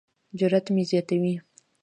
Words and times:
جرات 0.39 0.65
مې 0.73 0.83
زیاتوي. 0.89 1.35